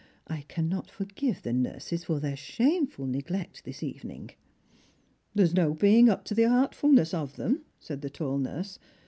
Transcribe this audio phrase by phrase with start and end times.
[0.25, 4.31] I cannot forgive the nurses for their shameful neglect this evening.""
[5.35, 8.79] There's no being up to the artfulness of 'em," said the tall nurse.